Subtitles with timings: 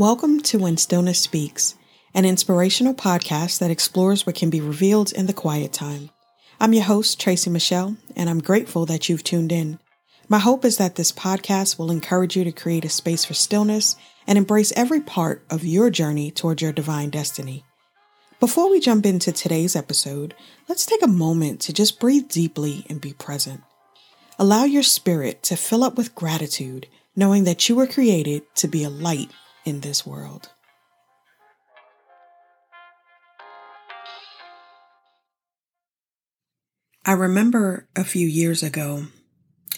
[0.00, 1.74] Welcome to When Stillness Speaks,
[2.14, 6.08] an inspirational podcast that explores what can be revealed in the quiet time.
[6.58, 9.78] I'm your host, Tracy Michelle, and I'm grateful that you've tuned in.
[10.26, 13.94] My hope is that this podcast will encourage you to create a space for stillness
[14.26, 17.62] and embrace every part of your journey toward your divine destiny.
[18.40, 20.34] Before we jump into today's episode,
[20.66, 23.60] let's take a moment to just breathe deeply and be present.
[24.38, 28.82] Allow your spirit to fill up with gratitude, knowing that you were created to be
[28.82, 29.28] a light
[29.70, 30.50] in this world.
[37.06, 39.06] I remember a few years ago,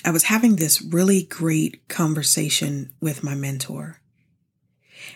[0.04, 4.00] I was having this really great conversation with my mentor.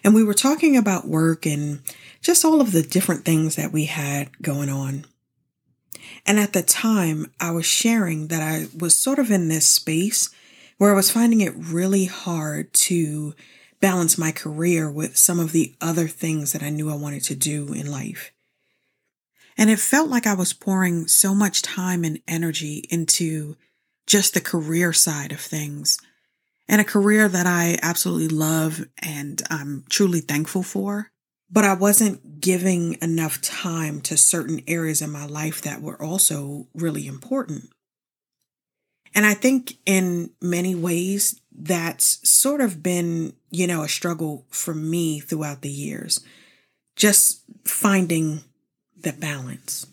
[0.05, 1.81] And we were talking about work and
[2.21, 5.07] just all of the different things that we had going on.
[6.25, 10.31] And at the time, I was sharing that I was sort of in this space
[10.79, 13.35] where I was finding it really hard to
[13.81, 17.35] balance my career with some of the other things that I knew I wanted to
[17.35, 18.33] do in life.
[19.59, 23.57] And it felt like I was pouring so much time and energy into
[24.07, 25.99] just the career side of things
[26.69, 31.11] and a career that I absolutely love and I'm truly thankful for.
[31.49, 36.67] But I wasn't giving enough time to certain areas in my life that were also
[36.75, 37.71] really important.
[39.15, 44.75] And I think in many ways, that's sort of been, you know, a struggle for
[44.75, 46.21] me throughout the years.
[46.97, 48.43] Just finding
[48.97, 49.87] the balance.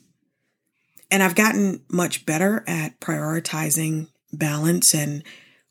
[1.09, 5.23] And I've gotten much better at prioritizing balance and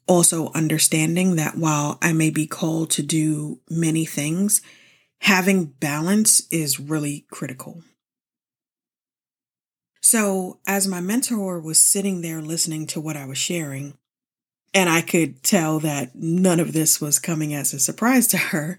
[0.06, 4.62] also understanding that while I may be called to do many things,
[5.20, 7.82] having balance is really critical.
[10.00, 13.94] So, as my mentor was sitting there listening to what I was sharing,
[14.74, 18.78] and I could tell that none of this was coming as a surprise to her,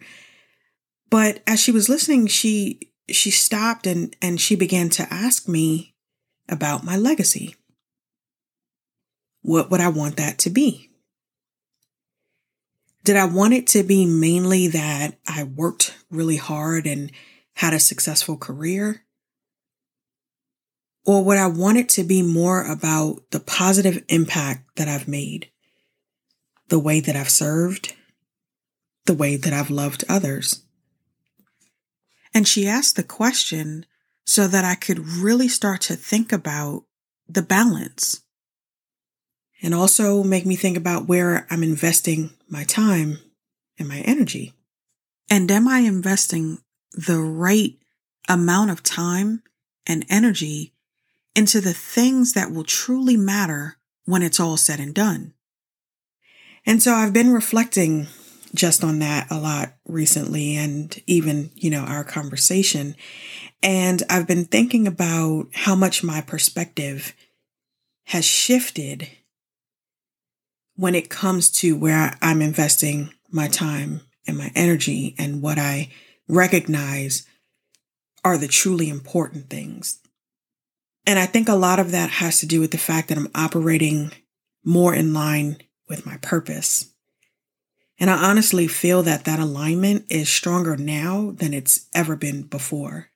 [1.09, 5.93] but as she was listening, she she stopped and and she began to ask me
[6.49, 7.55] about my legacy.
[9.41, 10.89] What would I want that to be?
[13.03, 17.11] Did I want it to be mainly that I worked really hard and
[17.55, 19.03] had a successful career?
[21.05, 25.49] Or would I want it to be more about the positive impact that I've made,
[26.69, 27.95] the way that I've served,
[29.05, 30.63] the way that I've loved others?
[32.33, 33.85] And she asked the question
[34.25, 36.85] so that I could really start to think about
[37.27, 38.21] the balance
[39.61, 43.19] and also make me think about where I'm investing my time
[43.77, 44.53] and my energy.
[45.29, 46.59] And am I investing
[46.93, 47.75] the right
[48.29, 49.43] amount of time
[49.85, 50.73] and energy
[51.35, 55.33] into the things that will truly matter when it's all said and done.
[56.65, 58.07] And so I've been reflecting
[58.55, 62.95] just on that a lot recently and even, you know, our conversation.
[63.61, 67.13] And I've been thinking about how much my perspective
[68.05, 69.07] has shifted
[70.75, 75.89] when it comes to where I'm investing my time and my energy and what I
[76.27, 77.27] recognize
[78.23, 79.99] are the truly important things
[81.05, 83.31] and I think a lot of that has to do with the fact that I'm
[83.35, 84.11] operating
[84.63, 85.57] more in line
[85.87, 86.93] with my purpose.
[87.99, 93.09] And I honestly feel that that alignment is stronger now than it's ever been before.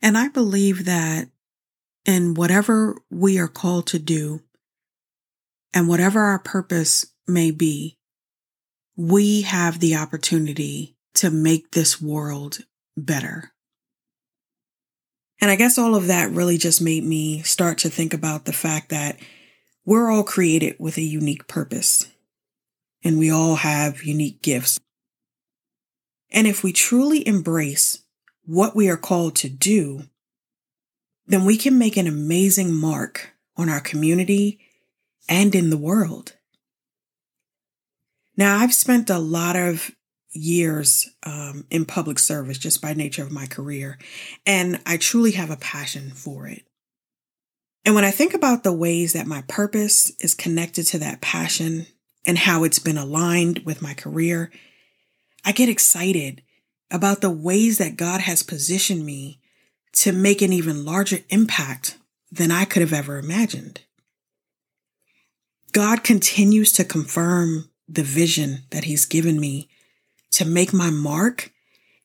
[0.00, 1.28] And I believe that
[2.04, 4.42] in whatever we are called to do
[5.72, 7.98] and whatever our purpose may be,
[8.96, 12.58] we have the opportunity to make this world
[12.96, 13.52] better.
[15.40, 18.52] And I guess all of that really just made me start to think about the
[18.52, 19.18] fact that
[19.84, 22.06] we're all created with a unique purpose
[23.02, 24.80] and we all have unique gifts.
[26.30, 28.02] And if we truly embrace
[28.44, 30.04] what we are called to do,
[31.26, 34.58] then we can make an amazing mark on our community
[35.28, 36.34] and in the world.
[38.36, 39.90] Now, I've spent a lot of
[40.32, 43.98] years um, in public service just by nature of my career.
[44.44, 46.64] And I truly have a passion for it.
[47.84, 51.86] And when I think about the ways that my purpose is connected to that passion
[52.26, 54.50] and how it's been aligned with my career,
[55.44, 56.42] I get excited
[56.90, 59.40] about the ways that God has positioned me
[59.92, 61.98] to make an even larger impact
[62.32, 63.82] than I could have ever imagined.
[65.72, 69.68] God continues to confirm the vision that He's given me
[70.32, 71.52] to make my mark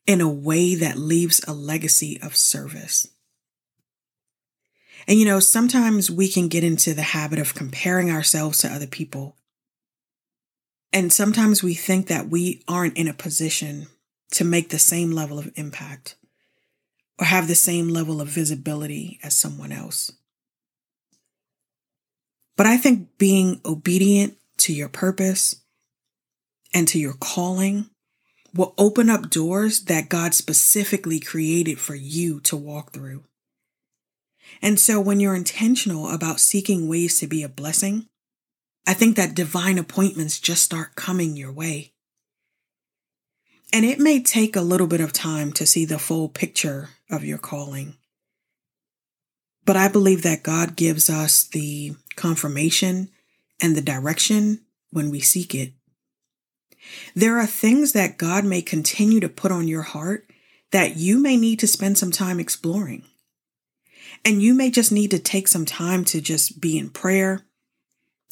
[0.05, 3.07] in a way that leaves a legacy of service.
[5.07, 8.87] And you know, sometimes we can get into the habit of comparing ourselves to other
[8.87, 9.35] people.
[10.91, 13.87] And sometimes we think that we aren't in a position
[14.31, 16.15] to make the same level of impact
[17.19, 20.11] or have the same level of visibility as someone else.
[22.55, 25.55] But I think being obedient to your purpose
[26.73, 27.89] and to your calling
[28.53, 33.23] will open up doors that God specifically created for you to walk through.
[34.61, 38.07] And so when you're intentional about seeking ways to be a blessing,
[38.87, 41.93] I think that divine appointments just start coming your way.
[43.71, 47.23] And it may take a little bit of time to see the full picture of
[47.23, 47.97] your calling.
[49.65, 53.09] But I believe that God gives us the confirmation
[53.61, 55.73] and the direction when we seek it.
[57.13, 60.25] There are things that God may continue to put on your heart
[60.71, 63.03] that you may need to spend some time exploring.
[64.25, 67.45] And you may just need to take some time to just be in prayer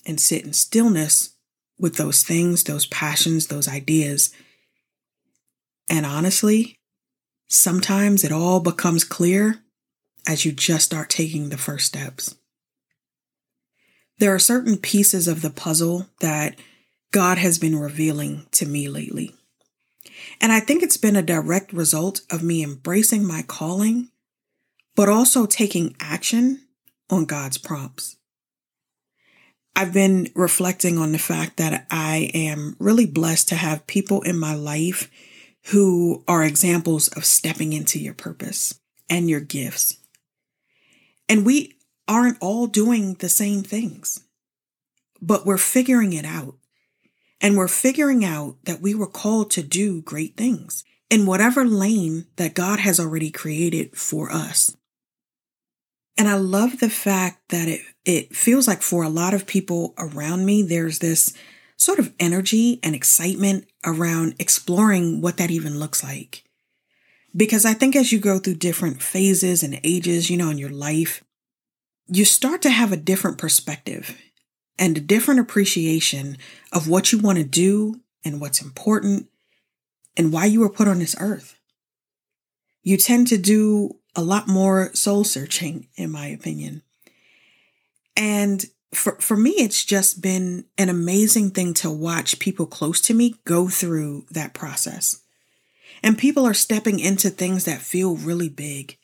[0.05, 1.35] and sit in stillness
[1.79, 4.33] with those things, those passions, those ideas.
[5.89, 6.79] And honestly,
[7.47, 9.63] sometimes it all becomes clear
[10.27, 12.35] as you just start taking the first steps.
[14.19, 16.55] There are certain pieces of the puzzle that
[17.11, 19.35] God has been revealing to me lately.
[20.41, 24.09] And I think it's been a direct result of me embracing my calling,
[24.97, 26.59] but also taking action
[27.11, 28.17] on God's prompts.
[29.75, 34.39] I've been reflecting on the fact that I am really blessed to have people in
[34.39, 35.11] my life
[35.65, 39.99] who are examples of stepping into your purpose and your gifts.
[41.29, 41.75] And we
[42.07, 44.21] aren't all doing the same things,
[45.21, 46.55] but we're figuring it out.
[47.39, 52.25] And we're figuring out that we were called to do great things in whatever lane
[52.37, 54.75] that God has already created for us.
[56.17, 59.93] And I love the fact that it, it feels like for a lot of people
[59.97, 61.33] around me, there's this
[61.75, 66.43] sort of energy and excitement around exploring what that even looks like.
[67.35, 70.71] Because I think as you go through different phases and ages, you know, in your
[70.71, 71.23] life,
[72.07, 74.17] you start to have a different perspective
[74.79, 76.37] and a different appreciation
[76.71, 79.27] of what you want to do and what's important
[80.15, 81.59] and why you were put on this earth.
[82.81, 86.81] You tend to do a lot more soul searching, in my opinion.
[88.17, 93.13] And for, for me, it's just been an amazing thing to watch people close to
[93.13, 95.21] me go through that process.
[96.03, 98.97] And people are stepping into things that feel really big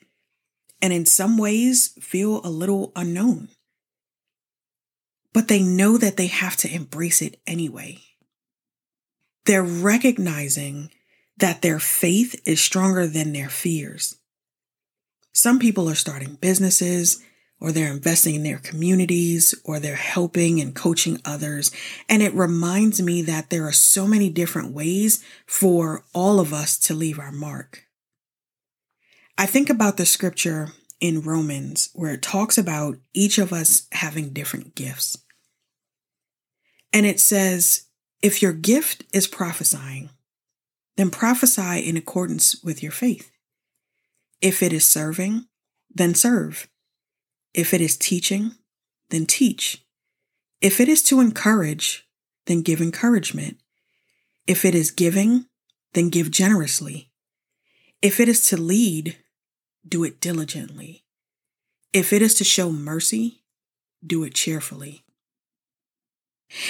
[0.82, 3.48] and in some ways feel a little unknown
[5.34, 7.98] but they know that they have to embrace it anyway.
[9.46, 10.92] They're recognizing
[11.38, 14.16] that their faith is stronger than their fears.
[15.34, 17.22] Some people are starting businesses,
[17.60, 21.72] or they're investing in their communities, or they're helping and coaching others.
[22.08, 26.78] And it reminds me that there are so many different ways for all of us
[26.80, 27.86] to leave our mark.
[29.38, 30.70] I think about the scripture
[31.00, 35.18] in Romans where it talks about each of us having different gifts.
[36.94, 37.88] And it says,
[38.22, 40.12] if your gift is prophesying,
[40.96, 43.33] then prophesy in accordance with your faith.
[44.44, 45.46] If it is serving,
[45.90, 46.68] then serve.
[47.54, 48.52] If it is teaching,
[49.10, 49.86] then teach.
[50.60, 52.06] If it is to encourage,
[52.46, 53.58] then give encouragement.
[54.46, 55.46] If it is giving,
[55.94, 57.10] then give generously.
[58.02, 59.16] If it is to lead,
[59.88, 61.06] do it diligently.
[61.94, 63.44] If it is to show mercy,
[64.06, 65.06] do it cheerfully.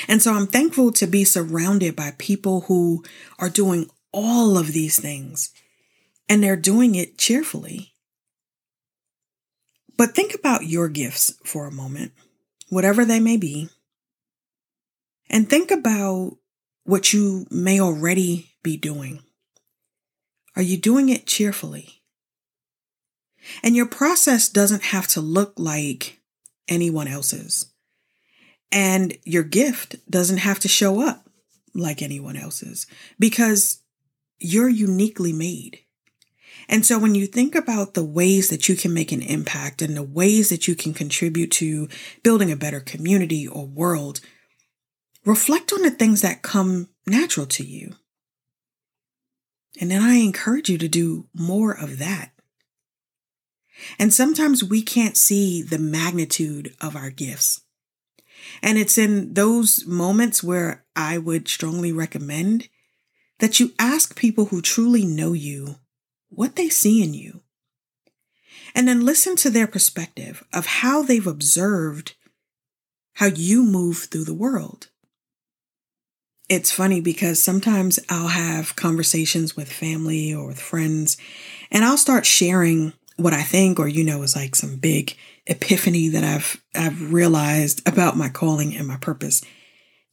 [0.08, 3.03] And so I'm thankful to be surrounded by people who
[3.39, 5.51] are doing all of these things
[6.27, 7.94] and they're doing it cheerfully.
[9.98, 12.13] But think about your gifts for a moment,
[12.70, 13.70] whatever they may be,
[15.30, 16.38] and think about
[16.84, 19.24] what you may already be doing.
[20.56, 22.01] Are you doing it cheerfully?
[23.63, 26.22] And your process doesn't have to look like
[26.68, 27.68] anyone else's.
[28.72, 31.30] And your gift doesn't have to show up
[31.75, 32.88] like anyone else's
[33.20, 33.82] because
[34.39, 35.80] you're uniquely made.
[36.70, 39.96] And so when you think about the ways that you can make an impact and
[39.96, 41.88] the ways that you can contribute to
[42.24, 44.22] building a better community or world,
[45.25, 47.96] reflect on the things that come natural to you.
[49.79, 52.32] And then I encourage you to do more of that.
[53.98, 57.62] And sometimes we can't see the magnitude of our gifts.
[58.62, 62.70] And it's in those moments where I would strongly recommend
[63.39, 65.77] that you ask people who truly know you
[66.36, 67.42] what they see in you.
[68.75, 72.16] And then listen to their perspective of how they've observed
[73.16, 74.90] how you move through the world.
[76.50, 81.18] it's funny because sometimes I'll have conversations with family or with friends
[81.72, 85.16] and I'll start sharing what I think or you know is like some big
[85.48, 89.42] epiphany that I've I've realized about my calling and my purpose.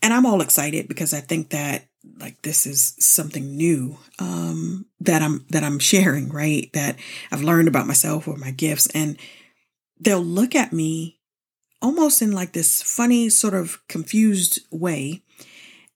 [0.02, 1.86] And I'm all excited because I think that
[2.18, 6.70] like this is something new um that I'm that I'm sharing, right?
[6.72, 6.96] That
[7.30, 9.18] I've learned about myself or my gifts and
[9.98, 11.18] they'll look at me
[11.82, 15.22] almost in like this funny sort of confused way.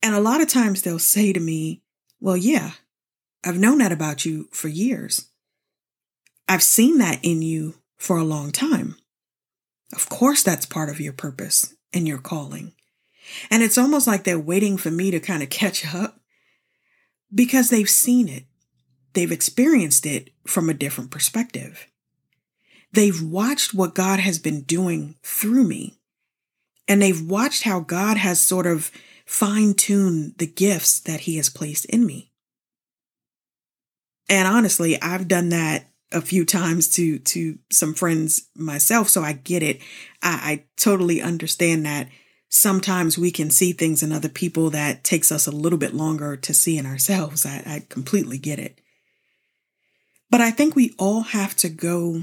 [0.02, 1.82] And a lot of times they'll say to me,
[2.20, 2.73] "Well, yeah,
[3.44, 5.28] I've known that about you for years.
[6.49, 8.96] I've seen that in you for a long time.
[9.94, 12.74] Of course, that's part of your purpose and your calling.
[13.50, 16.21] And it's almost like they're waiting for me to kind of catch up
[17.35, 18.45] because they've seen it.
[19.12, 21.87] They've experienced it from a different perspective.
[22.93, 25.99] They've watched what God has been doing through me.
[26.87, 28.90] And they've watched how God has sort of
[29.25, 32.31] fine tuned the gifts that He has placed in me.
[34.28, 39.33] And honestly, I've done that a few times to to some friends myself, so I
[39.33, 39.78] get it.
[40.23, 42.09] I, I totally understand that
[42.54, 46.37] sometimes we can see things in other people that takes us a little bit longer
[46.37, 47.44] to see in ourselves.
[47.44, 48.80] I, I completely get it.
[50.30, 52.23] But I think we all have to go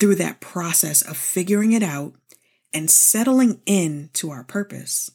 [0.00, 2.14] through that process of figuring it out
[2.74, 5.12] and settling in to our purpose.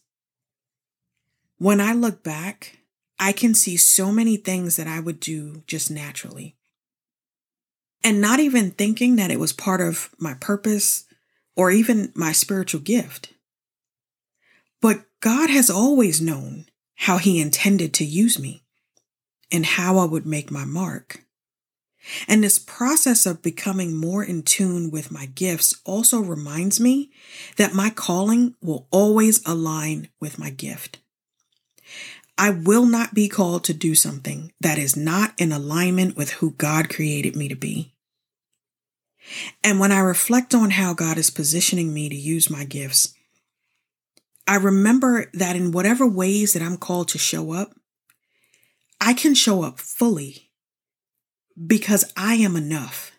[1.58, 2.80] When I look back,
[3.20, 6.56] I can see so many things that I would do just naturally.
[8.04, 11.06] And not even thinking that it was part of my purpose
[11.56, 13.34] or even my spiritual gift.
[14.86, 18.62] But God has always known how He intended to use me
[19.52, 21.26] and how I would make my mark.
[22.28, 27.10] And this process of becoming more in tune with my gifts also reminds me
[27.58, 31.00] that my calling will always align with my gift.
[32.38, 36.52] I will not be called to do something that is not in alignment with who
[36.52, 37.96] God created me to be.
[39.64, 43.15] And when I reflect on how God is positioning me to use my gifts,
[44.48, 47.74] I remember that in whatever ways that I'm called to show up,
[49.02, 50.52] I can show up fully
[51.68, 53.12] because I am enough.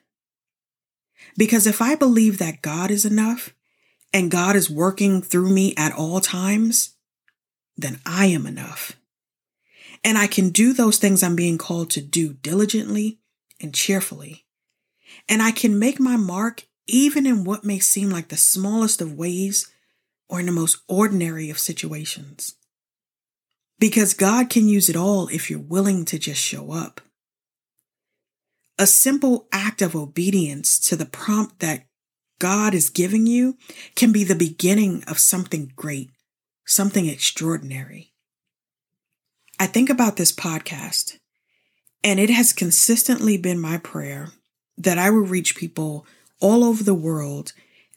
[1.37, 3.55] Because if I believe that God is enough
[4.13, 6.95] and God is working through me at all times,
[7.77, 8.93] then I am enough.
[10.05, 13.19] And I can do those things I'm being called to do diligently
[13.61, 14.47] and cheerfully.
[15.29, 19.15] And I can make my mark even in what may seem like the smallest of
[19.15, 19.69] ways
[20.29, 22.55] or in the most ordinary of situations.
[23.79, 27.01] Because God can use it all if you're willing to just show up.
[28.79, 31.87] A simple act of obedience to the prompt that
[32.39, 33.57] God is giving you
[33.95, 36.11] can be the beginning of something great,
[36.67, 38.13] something extraordinary.
[39.59, 41.19] I think about this podcast,
[42.05, 44.29] and it has consistently been my prayer
[44.77, 46.07] that I will reach people
[46.41, 47.53] all over the world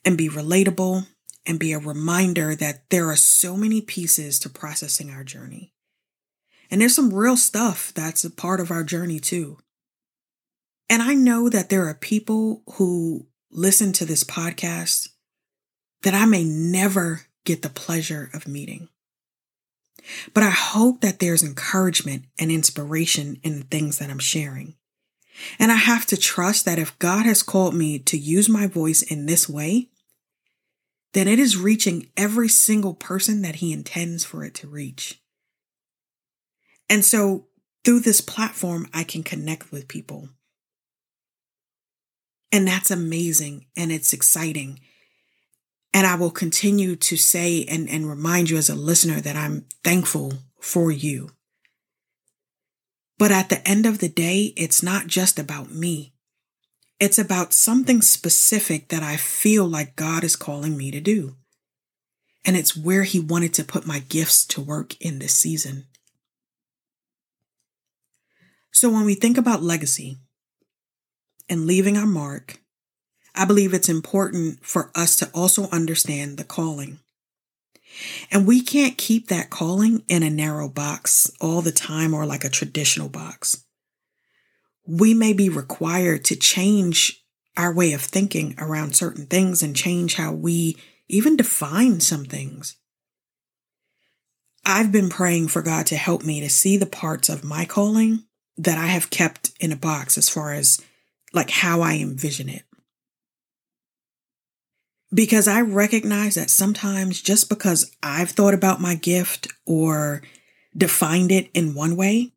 [0.06, 1.06] and be relatable
[1.50, 5.74] and be a reminder that there are so many pieces to processing our journey.
[6.70, 9.58] And there's some real stuff that's a part of our journey too.
[10.92, 15.10] And I know that there are people who listen to this podcast
[16.04, 18.88] that I may never get the pleasure of meeting.
[20.36, 24.76] But I hope that there's encouragement and inspiration in the things that I'm sharing.
[25.58, 29.02] And I have to trust that if God has called me to use my voice
[29.02, 29.90] in this way,
[31.14, 35.22] then it is reaching every single person that He intends for it to reach.
[36.90, 37.48] And so
[37.84, 40.30] through this platform, I can connect with people.
[42.52, 44.80] And that's amazing and it's exciting.
[45.94, 49.66] And I will continue to say and, and remind you as a listener that I'm
[49.84, 51.32] thankful for you.
[53.18, 56.14] But at the end of the day, it's not just about me.
[57.00, 61.36] It's about something specific that I feel like God is calling me to do.
[62.46, 65.86] And it's where He wanted to put my gifts to work in this season.
[68.72, 70.18] So when we think about legacy
[71.48, 72.60] and leaving our mark,
[73.34, 77.00] I believe it's important for us to also understand the calling.
[78.32, 82.44] And we can't keep that calling in a narrow box all the time or like
[82.44, 83.66] a traditional box.
[84.90, 87.24] We may be required to change
[87.56, 90.78] our way of thinking around certain things and change how we
[91.08, 92.76] even define some things.
[94.66, 98.24] I've been praying for God to help me to see the parts of my calling
[98.58, 100.82] that I have kept in a box as far as
[101.34, 102.64] like how I envision it
[105.14, 110.22] because I recognize that sometimes just because I've thought about my gift or
[110.76, 112.34] defined it in one way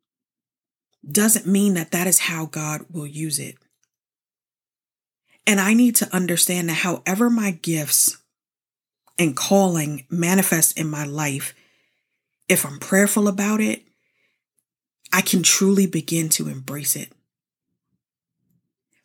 [1.09, 3.55] doesn't mean that that is how God will use it.
[5.45, 8.17] And I need to understand that however my gifts
[9.19, 11.53] and calling manifest in my life,
[12.47, 13.83] if I'm prayerful about it,
[15.11, 17.11] I can truly begin to embrace it.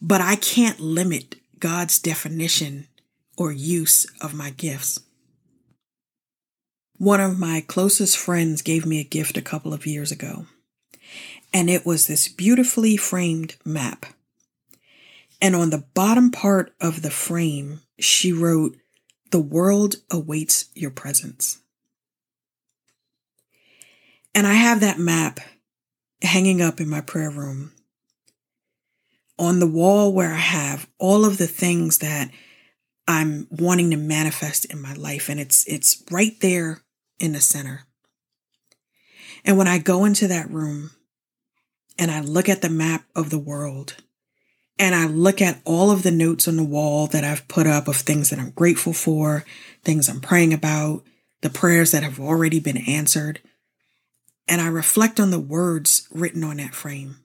[0.00, 2.86] But I can't limit God's definition
[3.36, 5.00] or use of my gifts.
[6.96, 10.46] One of my closest friends gave me a gift a couple of years ago,
[11.52, 14.06] and it was this beautifully framed map.
[15.40, 18.76] And on the bottom part of the frame, she wrote,
[19.30, 21.58] The world awaits your presence.
[24.34, 25.40] And I have that map
[26.22, 27.72] hanging up in my prayer room
[29.38, 32.30] on the wall where I have all of the things that
[33.06, 35.28] I'm wanting to manifest in my life.
[35.28, 36.82] And it's, it's right there
[37.20, 37.86] in the center.
[39.44, 40.90] And when I go into that room
[41.98, 43.96] and I look at the map of the world
[44.78, 47.88] and I look at all of the notes on the wall that I've put up
[47.88, 49.44] of things that I'm grateful for,
[49.82, 51.02] things I'm praying about,
[51.42, 53.40] the prayers that have already been answered,
[54.46, 57.16] and I reflect on the words written on that frame.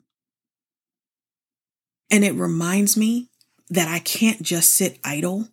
[2.10, 3.30] And it reminds me
[3.70, 5.48] that I can't just sit idle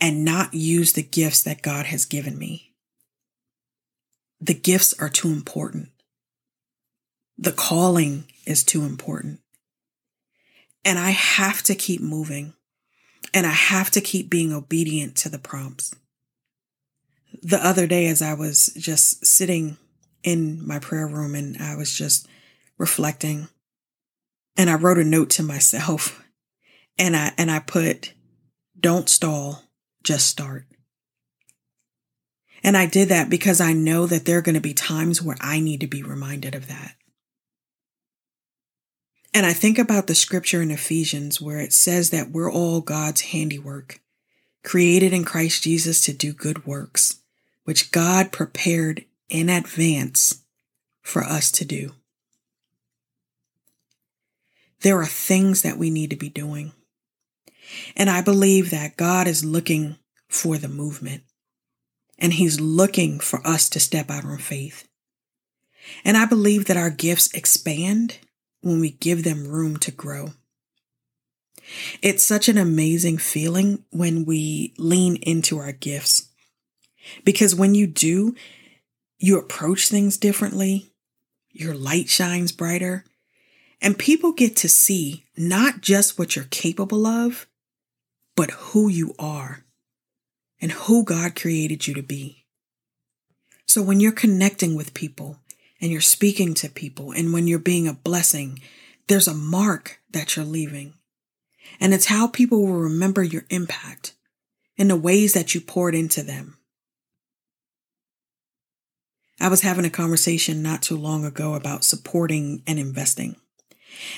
[0.00, 2.72] and not use the gifts that God has given me.
[4.40, 5.88] The gifts are too important.
[7.38, 9.40] The calling is too important.
[10.84, 12.54] And I have to keep moving
[13.34, 15.94] and I have to keep being obedient to the prompts.
[17.42, 19.76] The other day, as I was just sitting
[20.22, 22.26] in my prayer room and I was just
[22.78, 23.48] reflecting,
[24.56, 26.24] and I wrote a note to myself
[26.98, 28.14] and I, and I put,
[28.78, 29.62] don't stall,
[30.02, 30.64] just start.
[32.62, 35.36] And I did that because I know that there are going to be times where
[35.40, 36.94] I need to be reminded of that.
[39.34, 43.20] And I think about the scripture in Ephesians where it says that we're all God's
[43.20, 44.00] handiwork,
[44.64, 47.20] created in Christ Jesus to do good works,
[47.64, 50.42] which God prepared in advance
[51.02, 51.92] for us to do.
[54.80, 56.72] There are things that we need to be doing.
[57.96, 59.96] And I believe that God is looking
[60.28, 61.22] for the movement
[62.18, 64.88] and he's looking for us to step out on faith.
[66.04, 68.18] And I believe that our gifts expand
[68.60, 70.30] when we give them room to grow.
[72.02, 76.28] It's such an amazing feeling when we lean into our gifts.
[77.24, 78.34] Because when you do,
[79.18, 80.92] you approach things differently,
[81.50, 83.04] your light shines brighter,
[83.80, 87.46] and people get to see not just what you're capable of,
[88.36, 89.64] but who you are
[90.60, 92.44] and who God created you to be.
[93.66, 95.38] So when you're connecting with people
[95.80, 98.60] and you're speaking to people and when you're being a blessing,
[99.06, 100.94] there's a mark that you're leaving.
[101.80, 104.14] And it's how people will remember your impact
[104.76, 106.58] and the ways that you poured into them.
[109.40, 113.36] I was having a conversation not too long ago about supporting and investing.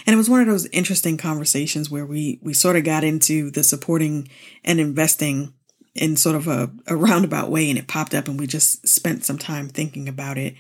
[0.07, 3.51] And it was one of those interesting conversations where we, we sort of got into
[3.51, 4.29] the supporting
[4.65, 5.55] and investing
[5.95, 9.25] in sort of a, a roundabout way and it popped up and we just spent
[9.25, 10.55] some time thinking about it.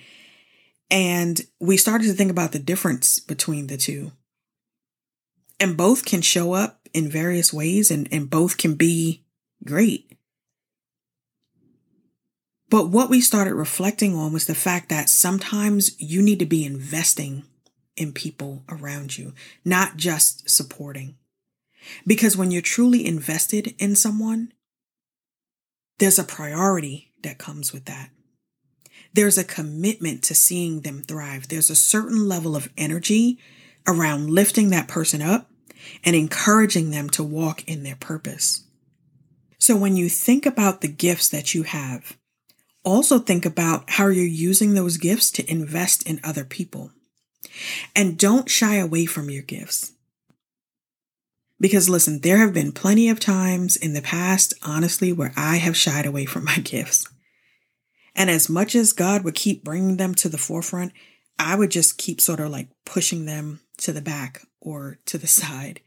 [0.90, 4.12] And we started to think about the difference between the two.
[5.61, 9.24] And both can show up in various ways and, and both can be
[9.64, 10.11] great.
[12.68, 16.64] But what we started reflecting on was the fact that sometimes you need to be
[16.64, 17.44] investing
[17.96, 21.16] in people around you, not just supporting.
[22.07, 24.53] Because when you're truly invested in someone,
[25.98, 28.11] there's a priority that comes with that.
[29.12, 31.48] There's a commitment to seeing them thrive.
[31.48, 33.38] There's a certain level of energy
[33.86, 35.50] around lifting that person up
[36.04, 38.64] and encouraging them to walk in their purpose.
[39.58, 42.16] So when you think about the gifts that you have,
[42.84, 46.92] also think about how you're using those gifts to invest in other people.
[47.94, 49.92] And don't shy away from your gifts.
[51.58, 55.76] Because listen, there have been plenty of times in the past, honestly, where I have
[55.76, 57.06] shied away from my gifts.
[58.20, 60.92] And as much as God would keep bringing them to the forefront,
[61.38, 65.26] I would just keep sort of like pushing them to the back or to the
[65.40, 65.80] side.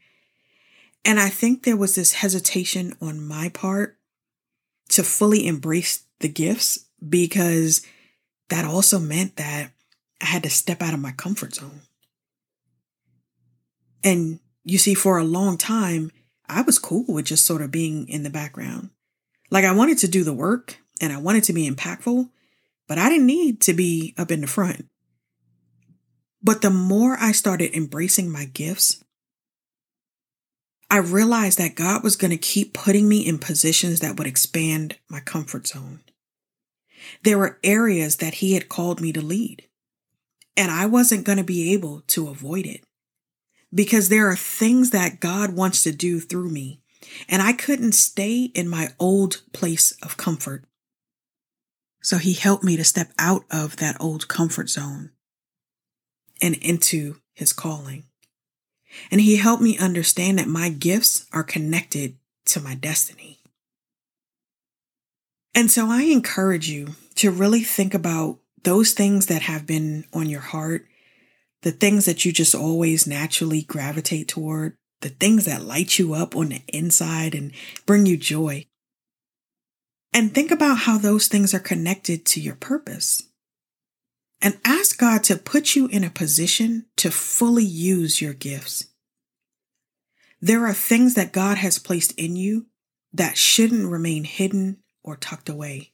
[1.04, 3.98] And I think there was this hesitation on my part
[4.88, 7.86] to fully embrace the gifts because
[8.48, 9.70] that also meant that
[10.20, 11.82] I had to step out of my comfort zone.
[14.02, 16.10] And you see, for a long time,
[16.48, 18.90] I was cool with just sort of being in the background.
[19.52, 22.28] Like I wanted to do the work and I wanted to be impactful,
[22.86, 24.86] but I didn't need to be up in the front.
[26.42, 29.02] But the more I started embracing my gifts,
[30.90, 34.98] I realized that God was going to keep putting me in positions that would expand
[35.08, 36.00] my comfort zone.
[37.22, 39.66] There were areas that He had called me to lead,
[40.56, 42.84] and I wasn't going to be able to avoid it
[43.74, 46.80] because there are things that God wants to do through me,
[47.28, 50.64] and I couldn't stay in my old place of comfort.
[52.04, 55.10] So He helped me to step out of that old comfort zone
[56.40, 58.04] and into His calling.
[59.10, 63.40] And He helped me understand that my gifts are connected to my destiny.
[65.54, 70.28] And so I encourage you to really think about those things that have been on
[70.28, 70.86] your heart,
[71.62, 76.36] the things that you just always naturally gravitate toward, the things that light you up
[76.36, 77.52] on the inside and
[77.86, 78.66] bring you joy.
[80.14, 83.24] And think about how those things are connected to your purpose.
[84.40, 88.86] And ask God to put you in a position to fully use your gifts.
[90.40, 92.66] There are things that God has placed in you
[93.12, 95.92] that shouldn't remain hidden or tucked away.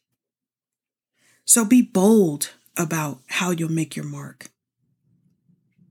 [1.45, 4.51] So be bold about how you'll make your mark.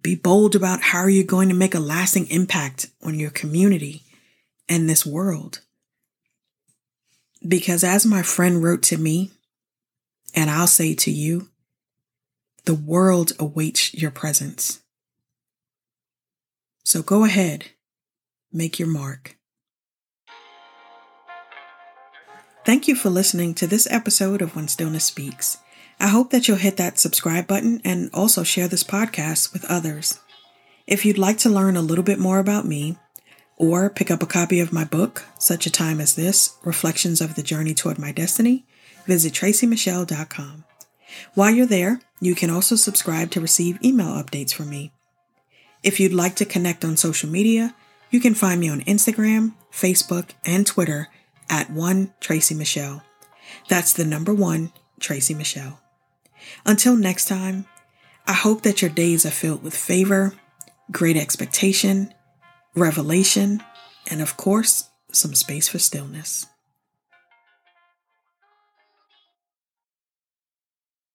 [0.02, 4.04] Be bold about how you're going to make a lasting impact on your community
[4.68, 5.62] and this world.
[7.48, 9.32] Because as my friend wrote to me,
[10.36, 11.50] and I'll say to you,
[12.66, 14.82] the world awaits your presence.
[16.84, 17.66] So go ahead,
[18.52, 19.38] make your mark.
[22.66, 25.58] Thank you for listening to this episode of When Stillness Speaks.
[26.00, 30.20] I hope that you'll hit that subscribe button and also share this podcast with others.
[30.86, 32.98] If you'd like to learn a little bit more about me,
[33.60, 37.36] or pick up a copy of my book, Such a Time as This Reflections of
[37.36, 38.66] the Journey Toward My Destiny,
[39.06, 40.64] visit tracymichelle.com.
[41.34, 44.94] While you're there, you can also subscribe to receive email updates from me.
[45.84, 47.76] If you'd like to connect on social media,
[48.10, 51.10] you can find me on Instagram, Facebook, and Twitter
[51.50, 53.04] at one Tracy Michelle.
[53.68, 55.82] That's the number one Tracy Michelle.
[56.66, 57.66] Until next time,
[58.26, 60.34] I hope that your days are filled with favor,
[60.92, 62.14] great expectation,
[62.76, 63.64] revelation,
[64.10, 66.46] and of course, some space for stillness.